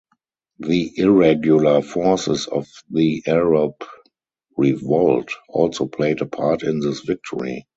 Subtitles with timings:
[0.57, 3.75] The irregular forces of the Arab
[4.57, 7.67] Revolt also played a part in this victory.